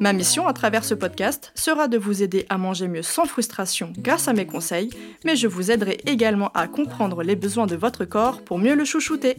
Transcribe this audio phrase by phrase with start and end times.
[0.00, 3.92] Ma mission à travers ce podcast sera de vous aider à manger mieux sans frustration
[3.98, 4.90] grâce à mes conseils,
[5.24, 8.84] mais je vous aiderai également à comprendre les besoins de votre corps pour mieux le
[8.84, 9.36] chouchouter.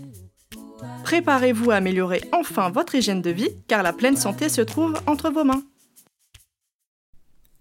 [1.03, 5.29] Préparez-vous à améliorer enfin votre hygiène de vie car la pleine santé se trouve entre
[5.29, 5.63] vos mains.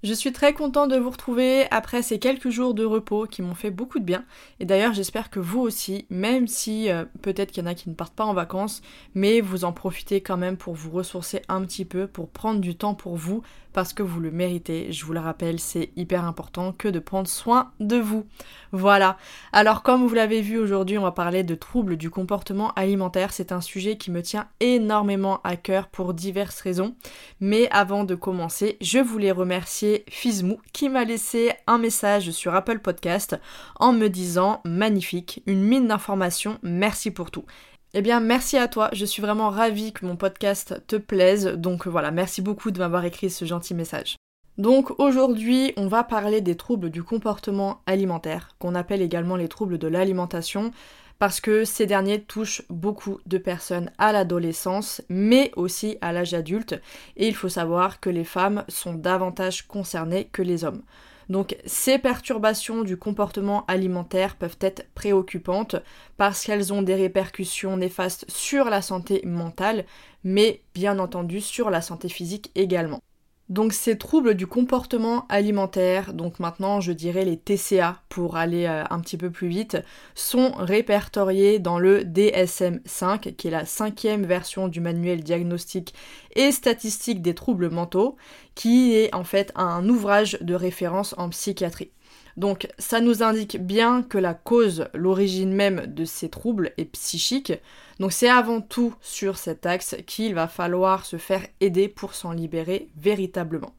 [0.05, 3.57] Je suis très content de vous retrouver après ces quelques jours de repos qui m'ont
[3.57, 4.25] fait beaucoup de bien.
[4.61, 7.91] Et d'ailleurs, j'espère que vous aussi, même si euh, peut-être qu'il y en a qui
[7.91, 8.81] ne partent pas en vacances,
[9.15, 12.77] mais vous en profitez quand même pour vous ressourcer un petit peu, pour prendre du
[12.77, 13.43] temps pour vous,
[13.79, 14.91] parce que vous le méritez.
[14.91, 18.27] Je vous le rappelle, c'est hyper important que de prendre soin de vous.
[18.73, 19.19] Voilà.
[19.53, 23.33] Alors comme vous l'avez vu aujourd'hui, on va parler de troubles du comportement alimentaire.
[23.33, 26.97] C'est un sujet qui me tient énormément à cœur pour diverses raisons.
[27.39, 32.81] Mais avant de commencer, je voulais remercier Fizmou qui m'a laissé un message sur Apple
[32.81, 33.39] Podcast
[33.79, 37.45] en me disant magnifique, une mine d'informations, merci pour tout.
[37.95, 38.91] Eh bien, merci à toi.
[38.93, 41.47] Je suis vraiment ravie que mon podcast te plaise.
[41.47, 44.17] Donc voilà, merci beaucoup de m'avoir écrit ce gentil message.
[44.59, 49.79] Donc aujourd'hui, on va parler des troubles du comportement alimentaire, qu'on appelle également les troubles
[49.79, 50.73] de l'alimentation,
[51.19, 56.75] parce que ces derniers touchent beaucoup de personnes à l'adolescence, mais aussi à l'âge adulte,
[57.17, 60.83] et il faut savoir que les femmes sont davantage concernées que les hommes.
[61.29, 65.77] Donc ces perturbations du comportement alimentaire peuvent être préoccupantes
[66.17, 69.85] parce qu'elles ont des répercussions néfastes sur la santé mentale,
[70.25, 73.01] mais bien entendu sur la santé physique également.
[73.49, 78.85] Donc ces troubles du comportement alimentaire, donc maintenant je dirais les TCA pour aller euh,
[78.91, 79.79] un petit peu plus vite,
[80.15, 85.95] sont répertoriés dans le DSM5, qui est la cinquième version du manuel diagnostique
[86.37, 88.17] et statistique des troubles mentaux,
[88.55, 91.91] qui est en fait un ouvrage de référence en psychiatrie.
[92.39, 97.53] Donc ça nous indique bien que la cause, l'origine même de ces troubles est psychique.
[97.99, 102.31] Donc c'est avant tout sur cet axe qu'il va falloir se faire aider pour s'en
[102.31, 103.73] libérer véritablement.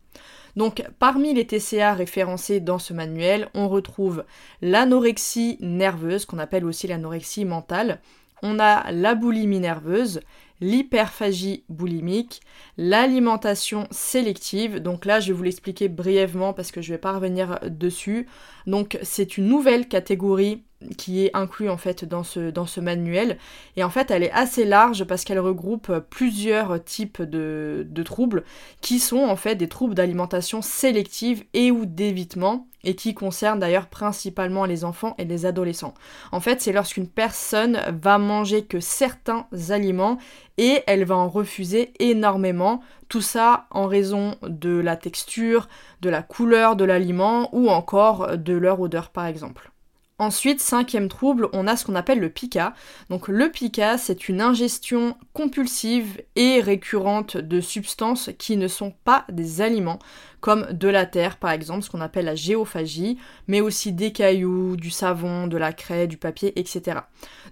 [0.58, 4.26] Donc parmi les TCA référencés dans ce manuel, on retrouve
[4.62, 8.02] l'anorexie nerveuse, qu'on appelle aussi l'anorexie mentale,
[8.44, 10.20] on a la boulimie nerveuse,
[10.62, 12.42] l'hyperphagie boulimique,
[12.78, 14.80] l'alimentation sélective.
[14.80, 18.28] Donc là, je vais vous l'expliquer brièvement parce que je ne vais pas revenir dessus.
[18.68, 20.64] Donc c'est une nouvelle catégorie
[20.98, 23.38] qui est inclue en fait dans ce, manuel.
[23.76, 28.44] Et en fait, elle est assez large parce qu'elle regroupe plusieurs types de, de troubles
[28.82, 33.88] qui sont en fait des troubles d'alimentation sélective et ou d'évitement et qui concerne d'ailleurs
[33.88, 35.94] principalement les enfants et les adolescents.
[36.32, 40.18] En fait, c'est lorsqu'une personne va manger que certains aliments
[40.58, 45.68] et elle va en refuser énormément, tout ça en raison de la texture,
[46.02, 49.72] de la couleur de l'aliment ou encore de leur odeur par exemple.
[50.20, 52.74] Ensuite, cinquième trouble, on a ce qu'on appelle le pica.
[53.10, 59.24] Donc le pica, c'est une ingestion compulsive et récurrente de substances qui ne sont pas
[59.32, 60.00] des aliments,
[60.42, 63.18] comme de la terre par exemple, ce qu'on appelle la géophagie,
[63.48, 67.00] mais aussi des cailloux, du savon, de la craie, du papier, etc.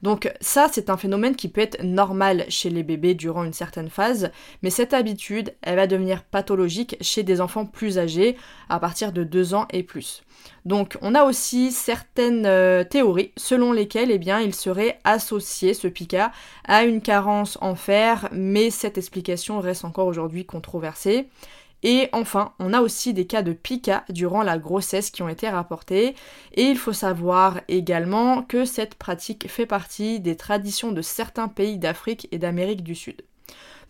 [0.03, 3.89] Donc ça, c'est un phénomène qui peut être normal chez les bébés durant une certaine
[3.89, 4.31] phase,
[4.61, 8.37] mais cette habitude, elle va devenir pathologique chez des enfants plus âgés,
[8.69, 10.23] à partir de 2 ans et plus.
[10.65, 15.87] Donc on a aussi certaines euh, théories selon lesquelles eh bien, il serait associé, ce
[15.87, 16.31] pica,
[16.65, 21.27] à une carence en fer, mais cette explication reste encore aujourd'hui controversée.
[21.83, 25.47] Et enfin, on a aussi des cas de pica durant la grossesse qui ont été
[25.47, 26.15] rapportés.
[26.53, 31.77] Et il faut savoir également que cette pratique fait partie des traditions de certains pays
[31.77, 33.21] d'Afrique et d'Amérique du Sud.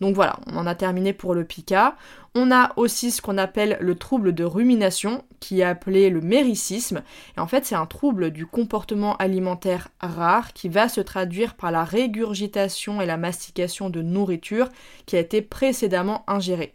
[0.00, 1.96] Donc voilà, on en a terminé pour le pica.
[2.34, 7.02] On a aussi ce qu'on appelle le trouble de rumination, qui est appelé le méricisme.
[7.36, 11.72] Et en fait, c'est un trouble du comportement alimentaire rare qui va se traduire par
[11.72, 14.68] la régurgitation et la mastication de nourriture
[15.06, 16.74] qui a été précédemment ingérée.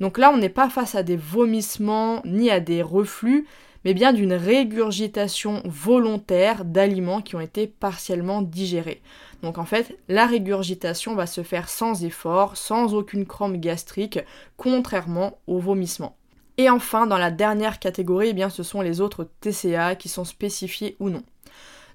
[0.00, 3.46] Donc là, on n'est pas face à des vomissements ni à des reflux,
[3.84, 9.02] mais bien d'une régurgitation volontaire d'aliments qui ont été partiellement digérés.
[9.42, 14.20] Donc en fait, la régurgitation va se faire sans effort, sans aucune crampe gastrique,
[14.56, 16.16] contrairement au vomissement.
[16.58, 20.24] Et enfin, dans la dernière catégorie, eh bien, ce sont les autres TCA qui sont
[20.24, 21.22] spécifiés ou non.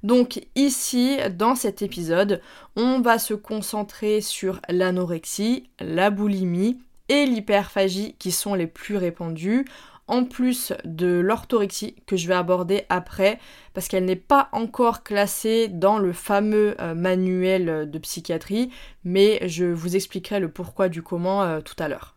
[0.03, 2.41] Donc ici, dans cet épisode,
[2.75, 6.79] on va se concentrer sur l'anorexie, la boulimie
[7.09, 9.65] et l'hyperphagie qui sont les plus répandues,
[10.07, 13.39] en plus de l'orthorexie que je vais aborder après,
[13.73, 18.69] parce qu'elle n'est pas encore classée dans le fameux euh, manuel de psychiatrie,
[19.03, 22.15] mais je vous expliquerai le pourquoi du comment euh, tout à l'heure.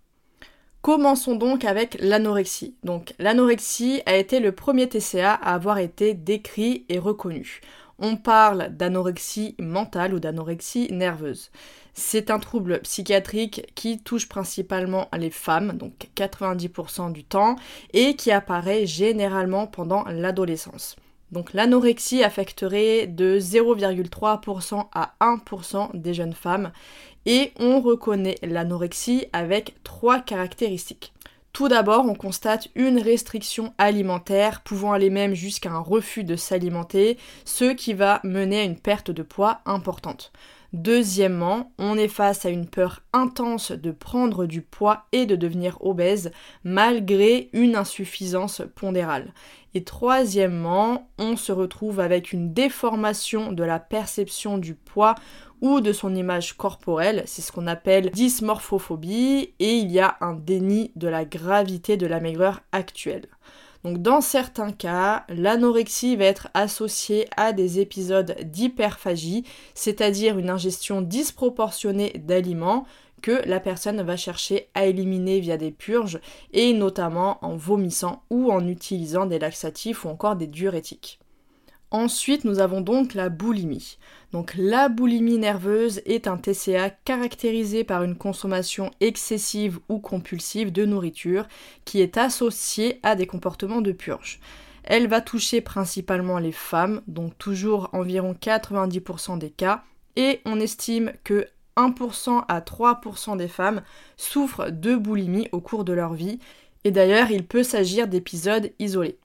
[0.82, 2.76] Commençons donc avec l'anorexie.
[2.84, 7.60] Donc l'anorexie a été le premier TCA à avoir été décrit et reconnu.
[7.98, 11.50] On parle d'anorexie mentale ou d'anorexie nerveuse.
[11.98, 17.56] C'est un trouble psychiatrique qui touche principalement les femmes, donc 90% du temps,
[17.94, 20.96] et qui apparaît généralement pendant l'adolescence.
[21.32, 26.70] Donc l'anorexie affecterait de 0,3% à 1% des jeunes femmes
[27.24, 31.14] et on reconnaît l'anorexie avec trois caractéristiques.
[31.54, 37.16] Tout d'abord, on constate une restriction alimentaire pouvant aller même jusqu'à un refus de s'alimenter,
[37.46, 40.30] ce qui va mener à une perte de poids importante.
[40.76, 45.78] Deuxièmement, on est face à une peur intense de prendre du poids et de devenir
[45.80, 46.32] obèse
[46.64, 49.32] malgré une insuffisance pondérale.
[49.72, 55.14] Et troisièmement, on se retrouve avec une déformation de la perception du poids
[55.62, 60.34] ou de son image corporelle, c'est ce qu'on appelle dysmorphophobie, et il y a un
[60.34, 63.28] déni de la gravité de la maigreur actuelle.
[63.86, 69.44] Donc dans certains cas, l'anorexie va être associée à des épisodes d'hyperphagie,
[69.74, 72.84] c'est-à-dire une ingestion disproportionnée d'aliments
[73.22, 76.18] que la personne va chercher à éliminer via des purges
[76.52, 81.20] et notamment en vomissant ou en utilisant des laxatifs ou encore des diurétiques.
[81.92, 83.98] Ensuite, nous avons donc la boulimie.
[84.32, 90.84] Donc la boulimie nerveuse est un TCA caractérisé par une consommation excessive ou compulsive de
[90.84, 91.46] nourriture
[91.84, 94.40] qui est associée à des comportements de purge.
[94.82, 99.82] Elle va toucher principalement les femmes, donc toujours environ 90% des cas,
[100.16, 101.46] et on estime que
[101.76, 103.82] 1% à 3% des femmes
[104.16, 106.38] souffrent de boulimie au cours de leur vie,
[106.84, 109.18] et d'ailleurs il peut s'agir d'épisodes isolés.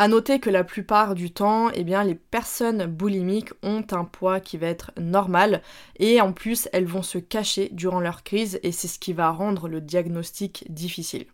[0.00, 4.56] À noter que la plupart du temps, eh les personnes boulimiques ont un poids qui
[4.56, 5.60] va être normal
[5.98, 9.28] et en plus elles vont se cacher durant leur crise et c'est ce qui va
[9.28, 11.26] rendre le diagnostic difficile.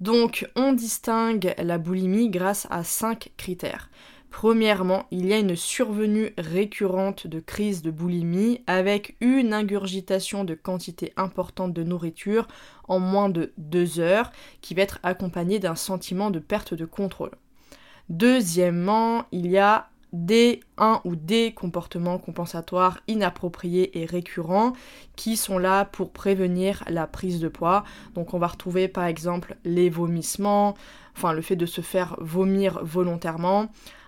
[0.00, 3.88] Donc on distingue la boulimie grâce à cinq critères.
[4.30, 10.52] Premièrement, il y a une survenue récurrente de crise de boulimie avec une ingurgitation de
[10.52, 12.48] quantité importante de nourriture
[12.86, 14.30] en moins de deux heures
[14.60, 17.30] qui va être accompagnée d'un sentiment de perte de contrôle.
[18.08, 24.72] Deuxièmement, il y a des un ou des comportements compensatoires inappropriés et récurrents
[25.16, 27.82] qui sont là pour prévenir la prise de poids.
[28.14, 30.74] Donc on va retrouver par exemple les vomissements,
[31.16, 33.66] enfin le fait de se faire vomir volontairement,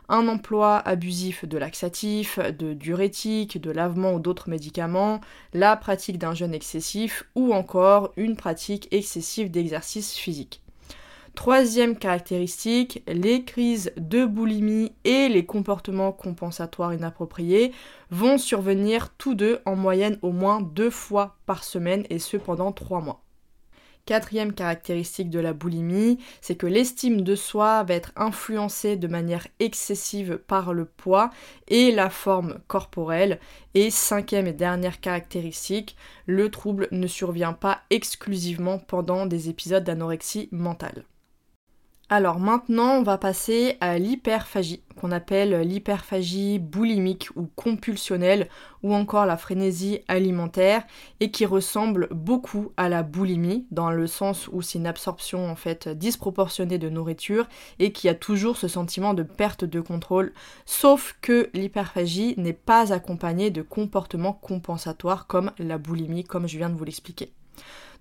[0.09, 5.21] un emploi abusif de laxatifs, de diurétiques, de lavements ou d'autres médicaments,
[5.53, 10.63] la pratique d'un jeûne excessif ou encore une pratique excessive d'exercice physique.
[11.37, 17.73] Troisième caractéristique, les crises de boulimie et les comportements compensatoires inappropriés
[18.11, 22.73] vont survenir tous deux en moyenne au moins deux fois par semaine et ce pendant
[22.73, 23.23] trois mois.
[24.07, 29.47] Quatrième caractéristique de la boulimie, c'est que l'estime de soi va être influencée de manière
[29.61, 31.31] excessive par le poids
[31.69, 33.41] et la forme corporelle.
[33.75, 40.49] Et cinquième et dernière caractéristique, le trouble ne survient pas exclusivement pendant des épisodes d'anorexie
[40.51, 41.05] mentale.
[42.09, 48.49] Alors maintenant, on va passer à l'hyperphagie, qu'on appelle l'hyperphagie boulimique ou compulsionnelle,
[48.85, 50.85] ou encore la frénésie alimentaire,
[51.19, 55.57] et qui ressemble beaucoup à la boulimie, dans le sens où c'est une absorption en
[55.57, 57.49] fait disproportionnée de nourriture,
[57.81, 60.33] et qui a toujours ce sentiment de perte de contrôle,
[60.65, 66.71] sauf que l'hyperphagie n'est pas accompagnée de comportements compensatoires comme la boulimie, comme je viens
[66.71, 67.33] de vous l'expliquer.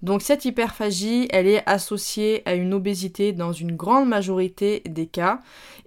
[0.02, 5.40] Donc cette hyperphagie, elle est associée à une obésité dans une grande majorité des cas.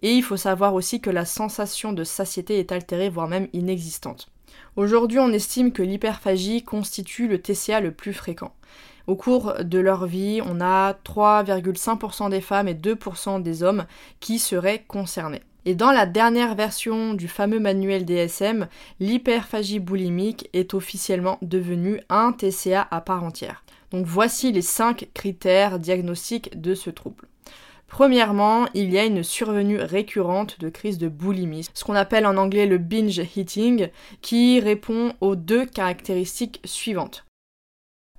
[0.02, 4.28] Et il faut savoir aussi que la sensation de satiété est altérée, voire même inexistante.
[4.76, 8.52] Aujourd'hui, on estime que l'hyperphagie constitue le TCA le plus fréquent.
[9.08, 13.86] Au cours de leur vie, on a 3,5% des femmes et 2% des hommes
[14.20, 15.42] qui seraient concernés.
[15.64, 18.68] Et dans la dernière version du fameux manuel DSM,
[19.00, 23.64] l'hyperphagie boulimique est officiellement devenue un TCA à part entière.
[23.92, 27.28] Donc voici les 5 critères diagnostiques de ce trouble.
[27.88, 32.36] Premièrement, il y a une survenue récurrente de crise de boulimie, ce qu'on appelle en
[32.36, 33.88] anglais le binge eating,
[34.20, 37.24] qui répond aux deux caractéristiques suivantes.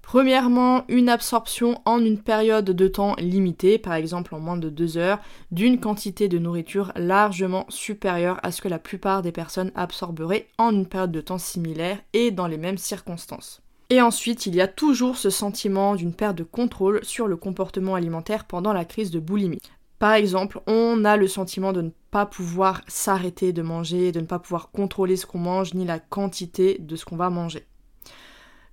[0.02, 4.98] Premièrement, une absorption en une période de temps limitée, par exemple en moins de deux
[4.98, 5.20] heures,
[5.52, 10.72] d'une quantité de nourriture largement supérieure à ce que la plupart des personnes absorberaient en
[10.72, 13.62] une période de temps similaire et dans les mêmes circonstances.
[13.92, 17.96] Et ensuite, il y a toujours ce sentiment d'une perte de contrôle sur le comportement
[17.96, 19.62] alimentaire pendant la crise de boulimie.
[19.98, 24.26] Par exemple, on a le sentiment de ne pas pouvoir s'arrêter de manger, de ne
[24.26, 27.66] pas pouvoir contrôler ce qu'on mange ni la quantité de ce qu'on va manger.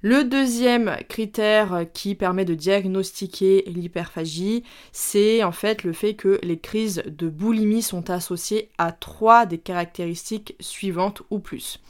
[0.02, 6.58] Le deuxième critère qui permet de diagnostiquer l'hyperphagie, c'est en fait le fait que les
[6.58, 11.80] crises de boulimie sont associées à trois des caractéristiques suivantes ou plus.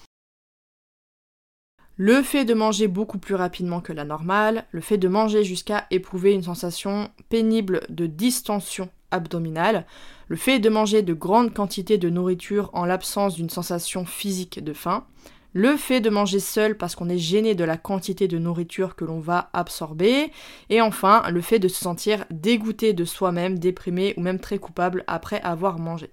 [1.99, 5.87] Le fait de manger beaucoup plus rapidement que la normale, le fait de manger jusqu'à
[5.91, 9.87] éprouver une sensation pénible de distension abdominale,
[10.29, 14.75] le fait de manger de grandes quantités de nourriture en l'absence d'une sensation physique de
[14.75, 15.07] faim,
[15.55, 19.07] le fait de manger seul parce qu'on est gêné de la quantité de nourriture que
[19.07, 20.31] l'on va absorber,
[20.69, 25.03] et enfin le fait de se sentir dégoûté de soi-même, déprimé ou même très coupable
[25.07, 26.11] après avoir mangé.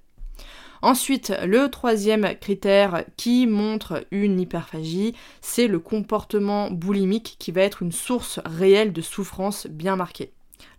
[0.83, 7.83] Ensuite, le troisième critère qui montre une hyperphagie, c'est le comportement boulimique qui va être
[7.83, 10.33] une source réelle de souffrance bien marquée.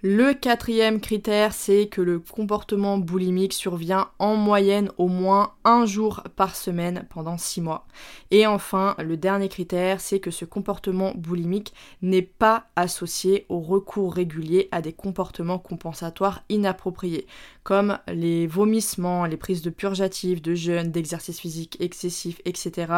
[0.07, 6.23] Le quatrième critère, c'est que le comportement boulimique survient en moyenne au moins un jour
[6.37, 7.87] par semaine pendant six mois.
[8.31, 14.13] Et enfin, le dernier critère, c'est que ce comportement boulimique n'est pas associé au recours
[14.13, 17.27] régulier à des comportements compensatoires inappropriés,
[17.63, 22.93] comme les vomissements, les prises de purgatifs, de jeûne, d'exercice physique excessif, etc.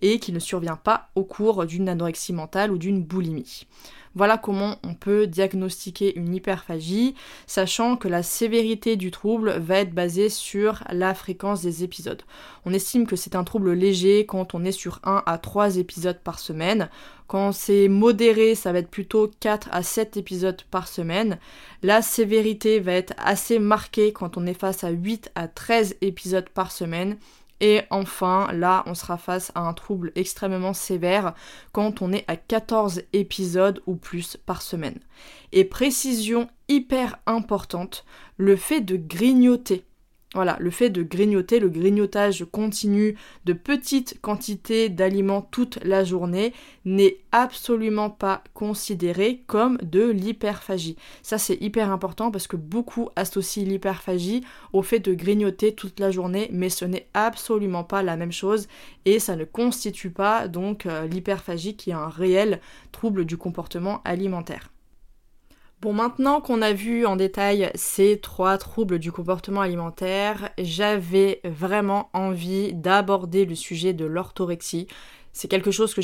[0.00, 3.68] et qui ne survient pas au cours d'une anorexie mentale ou d'une boulimie.
[4.14, 7.14] Voilà comment on peut diagnostiquer une hyperphagie,
[7.46, 12.22] sachant que la sévérité du trouble va être basée sur la fréquence des épisodes.
[12.66, 16.18] On estime que c'est un trouble léger quand on est sur 1 à 3 épisodes
[16.22, 16.90] par semaine.
[17.26, 21.38] Quand c'est modéré, ça va être plutôt 4 à 7 épisodes par semaine.
[21.82, 26.48] La sévérité va être assez marquée quand on est face à 8 à 13 épisodes
[26.50, 27.16] par semaine.
[27.62, 31.32] Et enfin, là, on sera face à un trouble extrêmement sévère
[31.70, 34.98] quand on est à 14 épisodes ou plus par semaine.
[35.52, 38.04] Et précision hyper importante,
[38.36, 39.84] le fait de grignoter
[40.34, 46.54] voilà, le fait de grignoter, le grignotage continu de petites quantités d'aliments toute la journée
[46.86, 50.96] n'est absolument pas considéré comme de l'hyperphagie.
[51.22, 56.10] Ça c'est hyper important parce que beaucoup associent l'hyperphagie au fait de grignoter toute la
[56.10, 58.68] journée, mais ce n'est absolument pas la même chose
[59.04, 62.60] et ça ne constitue pas donc euh, l'hyperphagie qui est un réel
[62.90, 64.70] trouble du comportement alimentaire.
[65.82, 72.08] Bon, maintenant qu'on a vu en détail ces trois troubles du comportement alimentaire, j'avais vraiment
[72.12, 74.86] envie d'aborder le sujet de l'orthorexie.
[75.32, 76.00] C'est quelque chose que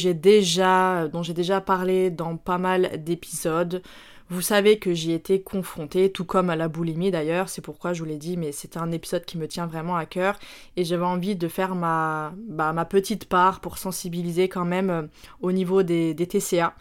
[1.10, 3.80] dont j'ai déjà parlé dans pas mal d'épisodes.
[4.30, 8.00] Vous savez que j'y étais confrontée, tout comme à la boulimie d'ailleurs, c'est pourquoi je
[8.00, 10.38] vous l'ai dit, mais c'est un épisode qui me tient vraiment à cœur
[10.76, 15.02] et j'avais envie de faire ma, bah, petite part pour sensibiliser quand même euh,
[15.40, 16.74] au niveau des, des TCA.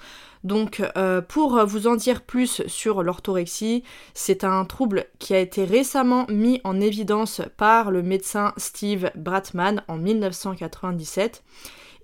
[0.44, 5.64] Donc euh, pour vous en dire plus sur l'orthorexie, c'est un trouble qui a été
[5.66, 11.44] récemment mis en évidence par le médecin Steve Bratman en 1997.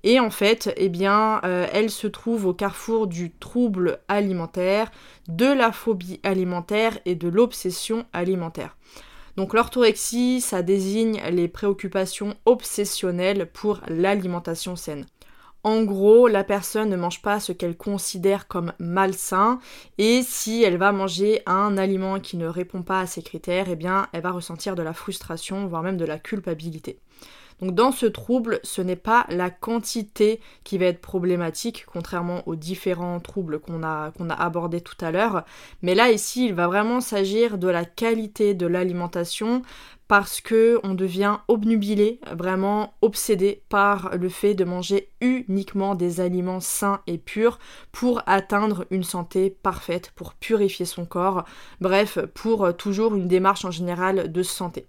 [0.03, 4.91] Et en fait, eh euh, elle se trouve au carrefour du trouble alimentaire,
[5.29, 8.75] de la phobie alimentaire et de l'obsession alimentaire.
[9.37, 15.05] Donc l'orthorexie, ça désigne les préoccupations obsessionnelles pour l'alimentation saine.
[15.65, 19.59] En gros, la personne ne mange pas ce qu'elle considère comme malsain
[19.97, 23.77] et si elle va manger un aliment qui ne répond pas à ses critères, eh
[23.77, 26.99] bien, elle va ressentir de la frustration, voire même de la culpabilité.
[27.61, 32.55] Donc dans ce trouble, ce n'est pas la quantité qui va être problématique, contrairement aux
[32.55, 35.43] différents troubles qu'on a, qu'on abordés tout à l'heure.
[35.81, 39.61] Mais là, ici, il va vraiment s'agir de la qualité de l'alimentation
[40.07, 46.59] parce que on devient obnubilé, vraiment obsédé par le fait de manger uniquement des aliments
[46.59, 47.57] sains et purs
[47.91, 51.45] pour atteindre une santé parfaite, pour purifier son corps,
[51.81, 54.85] bref, pour toujours une démarche en général de santé.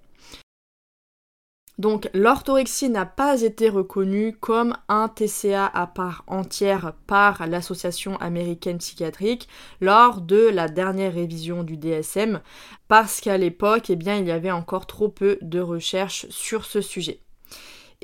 [1.79, 8.79] Donc l'orthorexie n'a pas été reconnue comme un TCA à part entière par l'Association américaine
[8.79, 9.49] psychiatrique
[9.81, 12.41] lors de la dernière révision du DSM
[12.87, 16.81] parce qu'à l'époque, eh bien, il y avait encore trop peu de recherches sur ce
[16.81, 17.21] sujet.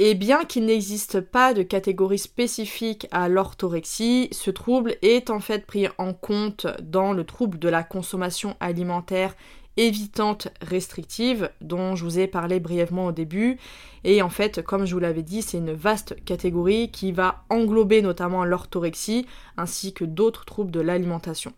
[0.02, 5.66] Et bien qu'il n'existe pas de catégorie spécifique à l'orthorexie, ce trouble est en fait
[5.66, 9.34] pris en compte dans le trouble de la consommation alimentaire
[9.76, 13.58] évitante restrictive dont je vous ai parlé brièvement au début.
[14.04, 18.02] Et en fait, comme je vous l'avais dit, c'est une vaste catégorie qui va englober
[18.02, 21.52] notamment l'orthorexie ainsi que d'autres troubles de l'alimentation.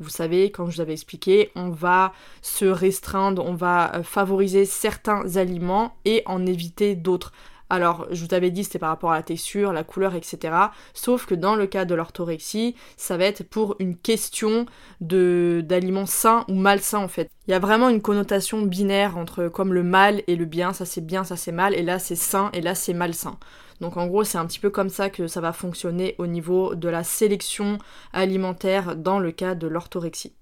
[0.00, 4.64] Vous savez, comme je vous avais expliqué, on va se restreindre, on va euh, favoriser
[4.64, 7.32] certains aliments et en éviter d'autres.
[7.70, 10.54] Alors, je vous avais dit, c'était par rapport à la texture, la couleur, etc.
[10.94, 14.66] Sauf que dans le cas de l'orthorexie, ça va être pour une question
[15.00, 17.30] d'aliments sains ou malsains en fait.
[17.46, 20.84] Il y a vraiment une connotation binaire entre comme le mal et le bien, ça
[20.84, 23.38] c'est bien, ça c'est mal, et là c'est sain et là c'est malsain.
[23.80, 26.74] Donc en gros, c'est un petit peu comme ça que ça va fonctionner au niveau
[26.74, 27.78] de la sélection
[28.12, 30.34] alimentaire dans le cas de l'orthorexie.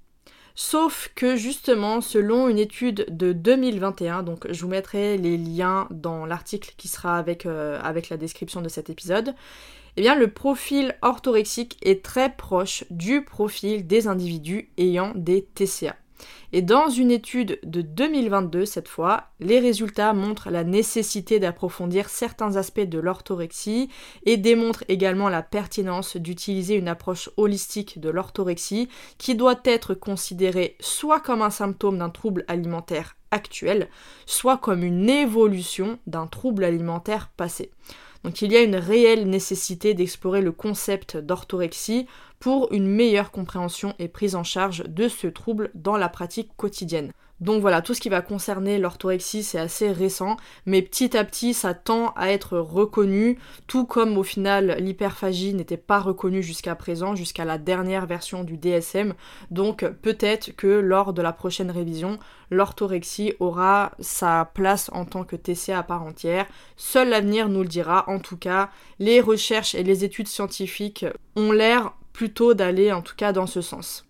[0.58, 6.24] Sauf que justement, selon une étude de 2021, donc je vous mettrai les liens dans
[6.24, 9.34] l'article qui sera avec, euh, avec la description de cet épisode,
[9.98, 15.94] eh bien le profil orthorexique est très proche du profil des individus ayant des TCA.
[16.52, 22.56] Et dans une étude de 2022 cette fois, les résultats montrent la nécessité d'approfondir certains
[22.56, 23.88] aspects de l'orthorexie
[24.24, 30.76] et démontrent également la pertinence d'utiliser une approche holistique de l'orthorexie qui doit être considérée
[30.80, 33.88] soit comme un symptôme d'un trouble alimentaire actuel,
[34.24, 37.70] soit comme une évolution d'un trouble alimentaire passé.
[38.26, 42.08] Donc il y a une réelle nécessité d'explorer le concept d'orthorexie
[42.40, 47.12] pour une meilleure compréhension et prise en charge de ce trouble dans la pratique quotidienne.
[47.40, 51.52] Donc voilà, tout ce qui va concerner l'orthorexie, c'est assez récent, mais petit à petit,
[51.52, 57.14] ça tend à être reconnu, tout comme au final l'hyperphagie n'était pas reconnue jusqu'à présent,
[57.14, 59.12] jusqu'à la dernière version du DSM.
[59.50, 62.18] Donc peut-être que lors de la prochaine révision,
[62.50, 66.46] l'orthorexie aura sa place en tant que TCA à part entière.
[66.76, 68.04] Seul l'avenir nous le dira.
[68.08, 73.14] En tout cas, les recherches et les études scientifiques ont l'air plutôt d'aller en tout
[73.14, 74.05] cas dans ce sens.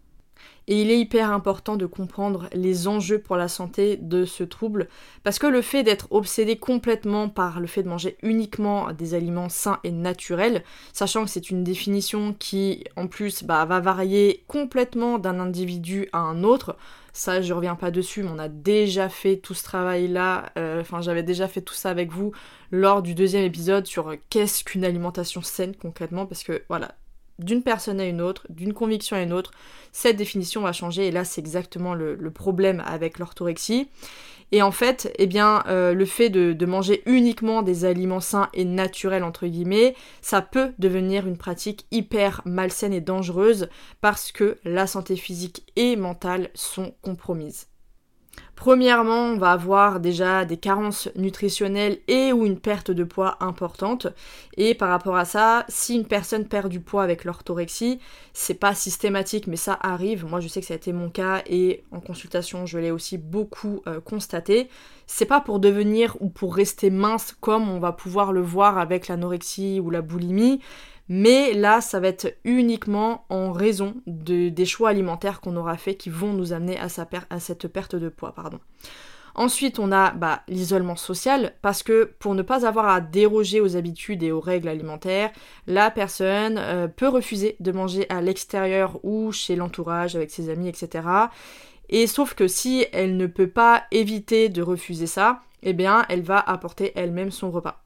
[0.69, 4.89] Et il est hyper important de comprendre les enjeux pour la santé de ce trouble,
[5.23, 9.49] parce que le fait d'être obsédé complètement par le fait de manger uniquement des aliments
[9.49, 15.19] sains et naturels, sachant que c'est une définition qui en plus bah, va varier complètement
[15.19, 16.77] d'un individu à un autre,
[17.13, 21.01] ça je reviens pas dessus, mais on a déjà fait tout ce travail-là, euh, enfin
[21.01, 22.33] j'avais déjà fait tout ça avec vous
[22.71, 26.95] lors du deuxième épisode sur qu'est-ce qu'une alimentation saine concrètement, parce que voilà,
[27.39, 29.51] d'une personne à une autre, d'une conviction à une autre,
[29.93, 33.89] cette définition va changer et là c'est exactement le, problème avec l'orthorexie.
[34.53, 38.49] Et en fait, eh bien, euh, le fait de, de, manger uniquement des aliments sains
[38.55, 43.69] et naturels, entre guillemets, ça peut devenir une pratique hyper malsaine et dangereuse
[44.01, 47.67] parce que la santé physique et mentale sont compromises.
[48.57, 54.07] Premièrement, on va avoir déjà des carences nutritionnelles et ou une perte de poids importante.
[54.57, 58.01] Et par rapport à ça, si une personne perd du poids avec l'orthorexie,
[58.33, 60.25] c'est pas systématique, mais ça arrive.
[60.25, 63.19] Moi, je sais que ça a été mon cas et en consultation, je l'ai aussi
[63.19, 64.71] beaucoup euh, constaté.
[65.07, 69.07] C'est pas pour devenir ou pour rester mince comme on va pouvoir le voir avec
[69.07, 70.61] l'anorexie ou la boulimie
[71.09, 76.11] mais là, ça va être uniquement en raison des choix alimentaires qu'on aura fait qui
[76.11, 76.89] vont nous amener à,
[77.39, 78.33] cette perte de poids.
[78.33, 78.59] Pardon.
[79.35, 83.77] Ensuite, on a bah, l'isolement social, parce que pour ne pas avoir à déroger aux
[83.77, 85.31] habitudes et aux règles alimentaires,
[85.67, 90.69] la personne euh, peut refuser de manger à l'extérieur ou chez l'entourage, avec ses amis,
[90.69, 91.07] etc.
[91.91, 96.23] Et sauf que si elle ne peut pas éviter de refuser ça, eh bien, elle
[96.23, 97.85] va apporter elle-même son repas.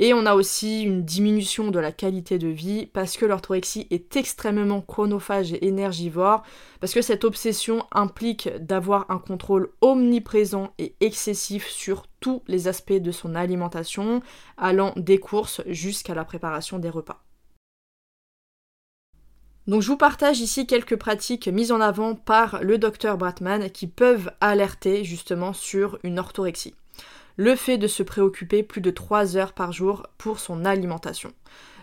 [0.00, 4.14] Et on a aussi une diminution de la qualité de vie parce que l'orthorexie est
[4.14, 6.44] extrêmement chronophage et énergivore,
[6.78, 12.92] parce que cette obsession implique d'avoir un contrôle omniprésent et excessif sur tous les aspects
[12.92, 14.22] de son alimentation,
[14.56, 17.24] allant des courses jusqu'à la préparation des repas.
[19.66, 23.88] Donc je vous partage ici quelques pratiques mises en avant par le docteur Bratman qui
[23.88, 26.76] peuvent alerter justement sur une orthorexie
[27.38, 31.32] le fait de se préoccuper plus de 3 heures par jour pour son alimentation,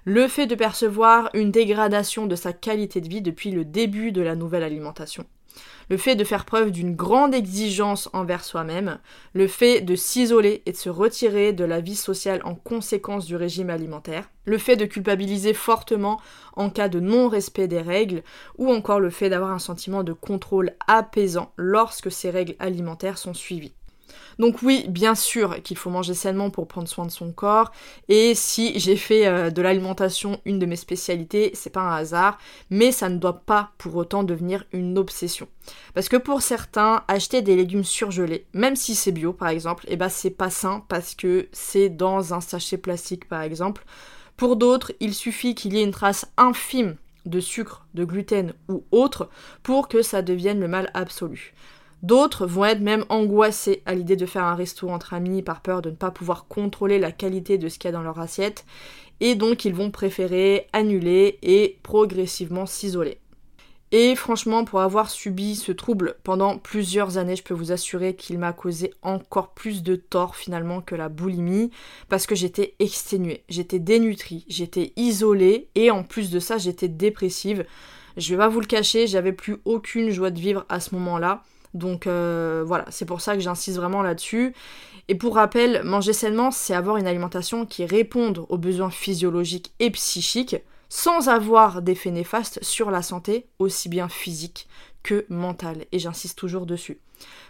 [0.03, 4.21] le fait de percevoir une dégradation de sa qualité de vie depuis le début de
[4.21, 5.25] la nouvelle alimentation,
[5.89, 8.99] le fait de faire preuve d'une grande exigence envers soi-même,
[9.31, 13.37] le fait de s'isoler et de se retirer de la vie sociale en conséquence du
[13.37, 16.19] régime alimentaire, le fait de culpabiliser fortement
[16.57, 18.23] en cas de non-respect des règles,
[18.57, 23.33] ou encore le fait d'avoir un sentiment de contrôle apaisant lorsque ces règles alimentaires sont
[23.33, 23.73] suivies.
[24.39, 27.71] Donc oui, bien sûr qu'il faut manger sainement pour prendre soin de son corps.
[28.09, 32.37] Et si j'ai fait euh, de l'alimentation une de mes spécialités, c'est pas un hasard,
[32.69, 35.47] mais ça ne doit pas pour autant devenir une obsession.
[35.93, 39.93] Parce que pour certains, acheter des légumes surgelés, même si c'est bio par exemple, et
[39.93, 43.85] eh ben c'est pas sain parce que c'est dans un sachet plastique par exemple.
[44.37, 48.83] Pour d'autres, il suffit qu'il y ait une trace infime de sucre, de gluten ou
[48.91, 49.29] autre
[49.63, 51.53] pour que ça devienne le mal absolu.
[52.03, 55.81] D'autres vont être même angoissés à l'idée de faire un resto entre amis par peur
[55.81, 58.65] de ne pas pouvoir contrôler la qualité de ce qu'il y a dans leur assiette,
[59.21, 63.19] et donc ils vont préférer annuler et progressivement s'isoler.
[63.91, 68.39] Et franchement, pour avoir subi ce trouble pendant plusieurs années, je peux vous assurer qu'il
[68.39, 71.71] m'a causé encore plus de tort finalement que la boulimie,
[72.09, 77.65] parce que j'étais exténuée, j'étais dénutrie, j'étais isolée, et en plus de ça, j'étais dépressive.
[78.17, 81.43] Je vais pas vous le cacher, j'avais plus aucune joie de vivre à ce moment-là.
[81.75, 84.55] Donc euh, voilà, c'est pour ça que j'insiste vraiment là-dessus.
[85.07, 89.91] Et pour rappel, manger sainement, c'est avoir une alimentation qui réponde aux besoins physiologiques et
[89.91, 90.55] psychiques
[90.89, 94.67] sans avoir d'effet néfaste sur la santé, aussi bien physique
[95.03, 95.85] que mentale.
[95.91, 96.99] Et j'insiste toujours dessus.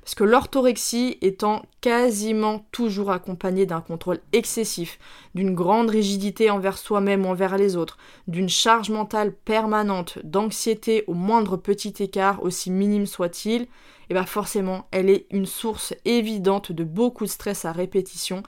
[0.01, 4.99] Parce que l'orthorexie étant quasiment toujours accompagnée d'un contrôle excessif,
[5.33, 11.13] d'une grande rigidité envers soi-même ou envers les autres, d'une charge mentale permanente, d'anxiété au
[11.13, 13.67] moindre petit écart, aussi minime soit-il,
[14.06, 18.44] et eh bien forcément, elle est une source évidente de beaucoup de stress à répétition.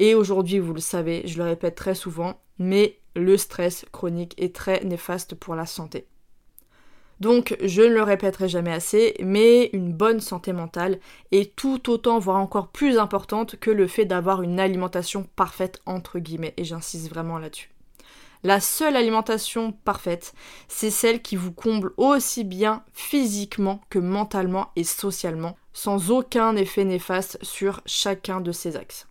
[0.00, 4.54] Et aujourd'hui, vous le savez, je le répète très souvent, mais le stress chronique est
[4.54, 6.06] très néfaste pour la santé.
[7.20, 11.00] Donc, je ne le répéterai jamais assez, mais une bonne santé mentale
[11.32, 16.20] est tout autant, voire encore plus importante que le fait d'avoir une alimentation parfaite, entre
[16.20, 17.70] guillemets, et j'insiste vraiment là-dessus.
[18.44, 20.32] La seule alimentation parfaite,
[20.68, 26.84] c'est celle qui vous comble aussi bien physiquement que mentalement et socialement, sans aucun effet
[26.84, 29.08] néfaste sur chacun de ces axes.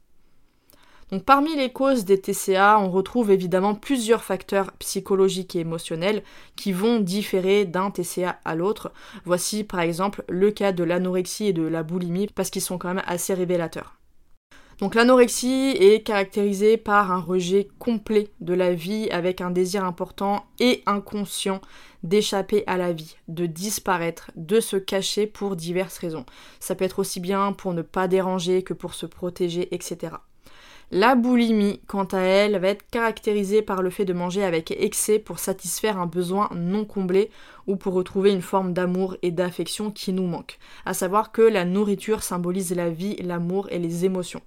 [1.11, 6.23] Donc parmi les causes des TCA, on retrouve évidemment plusieurs facteurs psychologiques et émotionnels
[6.55, 8.91] qui vont différer d'un TCA à l'autre.
[9.23, 12.93] Voici par exemple le cas de l'anorexie et de la boulimie parce qu'ils sont quand
[12.93, 13.96] même assez révélateurs.
[14.79, 20.45] Donc l'anorexie est caractérisée par un rejet complet de la vie avec un désir important
[20.59, 21.61] et inconscient
[22.03, 26.27] d'échapper à la vie, de disparaître, de se cacher pour diverses raisons.
[26.59, 30.13] Ça peut être aussi bien pour ne pas déranger que pour se protéger, etc.
[30.91, 35.17] La boulimie, quant à elle, va être caractérisée par le fait de manger avec excès
[35.17, 37.31] pour satisfaire un besoin non comblé
[37.65, 40.59] ou pour retrouver une forme d'amour et d'affection qui nous manque.
[40.85, 44.41] À savoir que la nourriture symbolise la vie, l'amour et les émotions.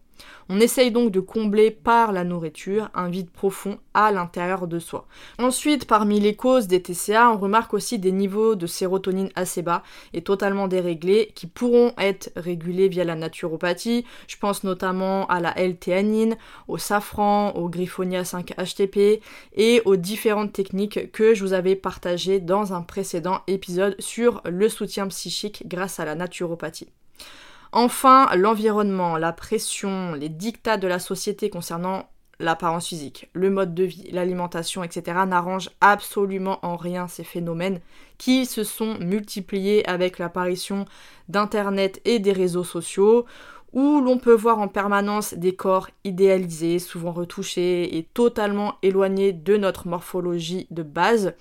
[0.49, 5.07] On essaye donc de combler par la nourriture un vide profond à l'intérieur de soi.
[5.39, 9.83] Ensuite, parmi les causes des TCA, on remarque aussi des niveaux de sérotonine assez bas
[10.13, 14.05] et totalement déréglés qui pourront être régulés via la naturopathie.
[14.27, 19.21] Je pense notamment à la L-théanine, au safran, au griffonia 5-HTP
[19.55, 24.69] et aux différentes techniques que je vous avais partagées dans un précédent épisode sur le
[24.69, 26.89] soutien psychique grâce à la naturopathie.
[27.73, 32.09] Enfin, l'environnement, la pression, les dictats de la société concernant
[32.41, 35.19] l'apparence physique, le mode de vie, l'alimentation, etc.
[35.27, 37.81] n'arrangent absolument en rien ces phénomènes
[38.19, 40.87] qui se sont multipliés avec l'apparition
[41.29, 43.27] d'Internet et des réseaux sociaux
[43.73, 49.57] où l'on peut voir en permanence des corps idéalisés, souvent retouchés et totalement éloignés de
[49.57, 51.35] notre morphologie de base.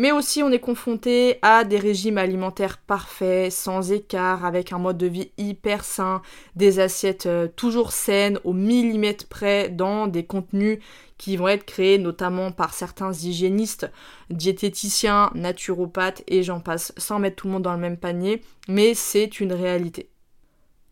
[0.00, 4.96] Mais aussi on est confronté à des régimes alimentaires parfaits, sans écart, avec un mode
[4.96, 6.22] de vie hyper sain,
[6.54, 10.78] des assiettes euh, toujours saines, au millimètre près, dans des contenus
[11.18, 13.90] qui vont être créés notamment par certains hygiénistes,
[14.30, 18.94] diététiciens, naturopathes et j'en passe, sans mettre tout le monde dans le même panier, mais
[18.94, 20.10] c'est une réalité.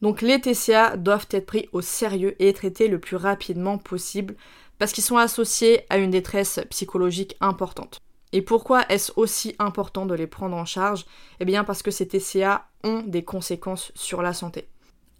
[0.02, 4.34] Donc les TCA doivent être pris au sérieux et traités le plus rapidement possible
[4.80, 8.00] parce qu'ils sont associés à une détresse psychologique importante.
[8.32, 11.06] Et pourquoi est-ce aussi important de les prendre en charge?
[11.40, 14.68] Eh bien parce que ces TCA ont des conséquences sur la santé.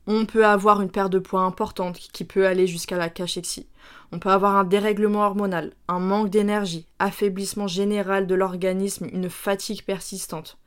[0.09, 3.67] On peut avoir une perte de poids importante qui peut aller jusqu'à la cachexie.
[4.13, 9.85] On peut avoir un dérèglement hormonal, un manque d'énergie, affaiblissement général de l'organisme, une fatigue
[9.85, 10.59] persistante.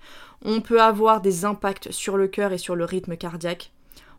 [0.43, 3.71] On peut avoir des impacts sur le cœur et sur le rythme cardiaque.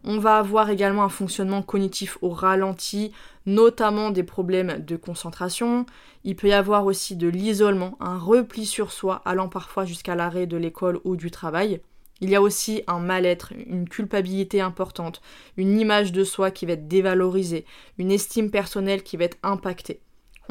[0.04, 3.12] On va avoir également un fonctionnement cognitif au ralenti,
[3.44, 5.84] notamment des problèmes de concentration.
[6.24, 10.46] Il peut y avoir aussi de l'isolement, un repli sur soi allant parfois jusqu'à l'arrêt
[10.46, 11.80] de l'école ou du travail.
[12.22, 15.22] Il y a aussi un mal-être, une culpabilité importante,
[15.56, 17.64] une image de soi qui va être dévalorisée,
[17.98, 20.00] une estime personnelle qui va être impactée.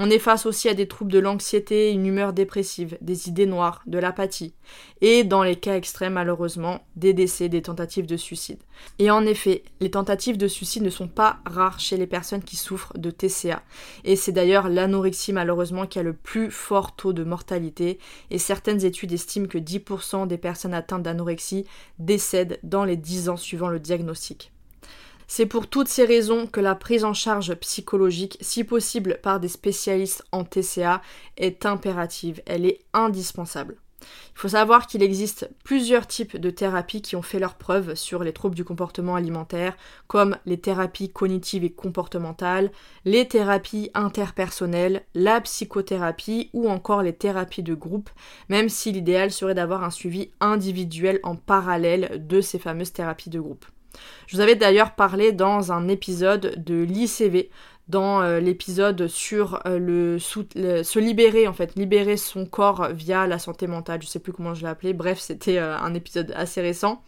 [0.01, 3.81] On est face aussi à des troubles de l'anxiété, une humeur dépressive, des idées noires,
[3.85, 4.53] de l'apathie,
[5.01, 8.59] et dans les cas extrêmes malheureusement, des décès, des tentatives de suicide.
[8.97, 12.55] Et en effet, les tentatives de suicide ne sont pas rares chez les personnes qui
[12.55, 13.61] souffrent de TCA,
[14.05, 17.99] et c'est d'ailleurs l'anorexie malheureusement qui a le plus fort taux de mortalité,
[18.31, 21.65] et certaines études estiment que 10% des personnes atteintes d'anorexie
[21.99, 24.53] décèdent dans les 10 ans suivant le diagnostic.
[25.31, 29.47] C'est pour toutes ces raisons que la prise en charge psychologique, si possible par des
[29.47, 31.03] spécialistes en TCA,
[31.37, 33.77] est impérative, elle est indispensable.
[34.01, 38.23] Il faut savoir qu'il existe plusieurs types de thérapies qui ont fait leurs preuves sur
[38.23, 42.71] les troubles du comportement alimentaire, comme les thérapies cognitives et comportementales,
[43.05, 48.09] les thérapies interpersonnelles, la psychothérapie ou encore les thérapies de groupe,
[48.49, 53.39] même si l'idéal serait d'avoir un suivi individuel en parallèle de ces fameuses thérapies de
[53.39, 53.67] groupe.
[54.27, 57.49] Je vous avais d'ailleurs parlé dans un épisode de l'ICV,
[57.89, 63.67] dans euh, l'épisode sur euh, se libérer en fait, libérer son corps via la santé
[63.67, 67.01] mentale, je sais plus comment je l'ai appelé, bref c'était euh, un épisode assez récent.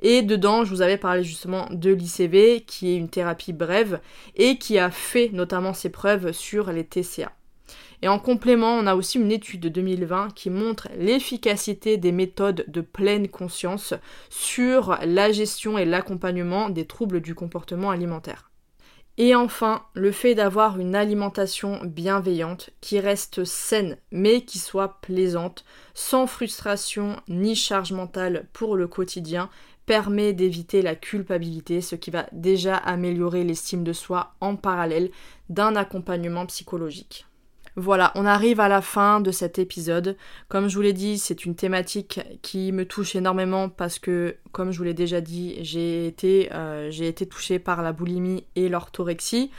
[0.00, 4.00] Et dedans, je vous avais parlé justement de l'ICV, qui est une thérapie brève,
[4.34, 7.32] et qui a fait notamment ses preuves sur les TCA.
[8.04, 12.66] Et en complément, on a aussi une étude de 2020 qui montre l'efficacité des méthodes
[12.68, 13.94] de pleine conscience
[14.28, 18.50] sur la gestion et l'accompagnement des troubles du comportement alimentaire.
[19.16, 25.64] Et enfin, le fait d'avoir une alimentation bienveillante qui reste saine mais qui soit plaisante,
[25.94, 29.48] sans frustration ni charge mentale pour le quotidien,
[29.86, 35.10] permet d'éviter la culpabilité, ce qui va déjà améliorer l'estime de soi en parallèle
[35.48, 37.24] d'un accompagnement psychologique.
[37.76, 40.16] Voilà, on arrive à la fin de cet épisode.
[40.48, 44.70] Comme je vous l'ai dit, c'est une thématique qui me touche énormément parce que, comme
[44.70, 46.90] je vous l'ai déjà dit, j'ai été, euh,
[47.28, 49.50] touchée par la boulimie et l'orthorexie.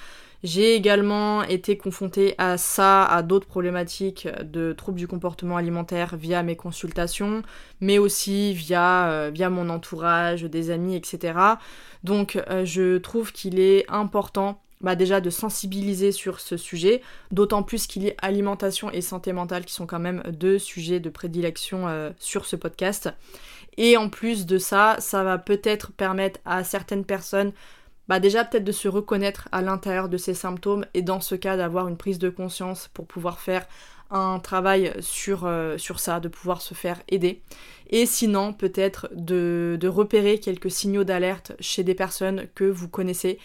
[0.44, 6.42] J'ai également été confrontée à ça, à d'autres problématiques de troubles du comportement alimentaire via
[6.44, 7.42] mes consultations,
[7.82, 11.38] mais aussi via, euh, mon entourage, des amis, etc.
[12.06, 17.64] Donc euh, je trouve qu'il est important bah déjà de sensibiliser sur ce sujet, d'autant
[17.64, 21.10] plus qu'il y a alimentation et santé mentale qui sont quand même deux sujets de
[21.10, 23.10] prédilection euh, sur ce podcast.
[23.78, 27.52] Et en plus de ça, ça va peut-être permettre à certaines personnes
[28.08, 31.58] bah déjà peut-être de se reconnaître à l'intérieur de ces symptômes et dans ce cas
[31.58, 33.66] d'avoir une prise de conscience pour pouvoir faire
[34.12, 37.42] un travail sur, euh, sur ça, de pouvoir se faire aider.
[37.90, 43.38] Et sinon, peut-être de, repérer quelques signaux d'alerte chez des personnes que vous connaissez.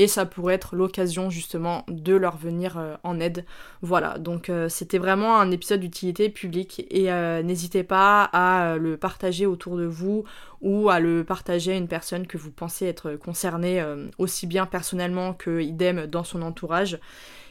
[0.00, 3.44] Et ça pourrait être l'occasion justement de leur venir euh, en aide.
[3.82, 6.86] Voilà, donc euh, c'était vraiment un épisode d'utilité publique.
[6.90, 7.10] Et
[7.42, 10.24] n'hésitez pas à le partager autour de vous
[10.60, 13.84] ou à le partager à une personne que vous pensez être concernée
[14.18, 16.98] aussi bien personnellement que idem dans son entourage.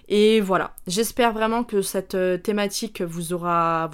[0.09, 3.89] Et voilà, j'espère vraiment que cette euh, thématique vous aura,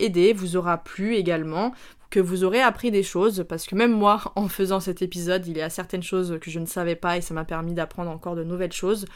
[0.00, 1.72] aidé, vous aura plu également,
[2.10, 5.56] que vous aurez appris des choses, parce que même moi, en faisant cet épisode, il
[5.56, 8.34] y a certaines choses que je ne savais pas et ça m'a permis d'apprendre encore
[8.34, 9.06] de nouvelles choses.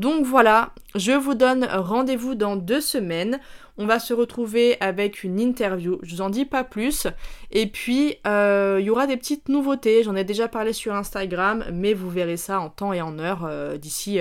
[0.00, 3.38] Donc voilà, je vous donne rendez-vous dans deux semaines.
[3.78, 6.00] On va se retrouver avec une interview.
[6.02, 7.06] Je vous en dis pas plus.
[7.52, 10.02] Et puis, euh, il y aura des petites nouveautés.
[10.02, 13.44] J'en ai déjà parlé sur Instagram, mais vous verrez ça en temps et en heure
[13.48, 14.18] euh, d'ici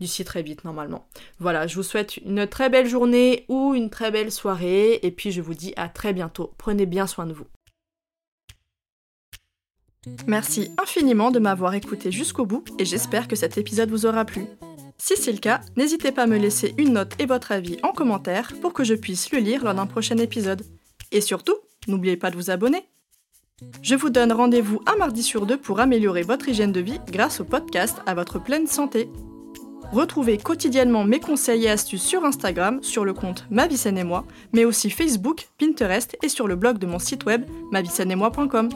[0.00, 1.06] d'ici très vite normalement.
[1.38, 5.30] Voilà, je vous souhaite une très belle journée ou une très belle soirée et puis
[5.30, 6.52] je vous dis à très bientôt.
[6.58, 7.46] Prenez bien soin de vous.
[10.26, 14.46] Merci infiniment de m'avoir écouté jusqu'au bout et j'espère que cet épisode vous aura plu.
[14.96, 17.92] Si c'est le cas, n'hésitez pas à me laisser une note et votre avis en
[17.92, 20.62] commentaire pour que je puisse le lire lors d'un prochain épisode.
[21.12, 22.84] Et surtout, n'oubliez pas de vous abonner.
[23.82, 27.40] Je vous donne rendez-vous un mardi sur deux pour améliorer votre hygiène de vie grâce
[27.40, 29.08] au podcast à votre pleine santé.
[29.92, 34.64] Retrouvez quotidiennement mes conseils et astuces sur Instagram, sur le compte Ma et moi, mais
[34.64, 37.44] aussi Facebook, Pinterest et sur le blog de mon site web
[38.14, 38.68] moi.com.